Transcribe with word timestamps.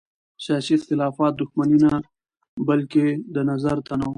سیاسي 0.43 0.71
اختلاف 0.77 1.15
دښمني 1.39 1.77
نه 1.83 1.93
بلکې 2.67 3.05
د 3.35 3.37
نظر 3.49 3.75
تنوع 3.87 4.07
ښيي 4.07 4.09